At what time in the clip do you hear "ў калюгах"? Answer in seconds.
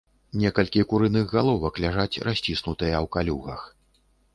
3.05-3.61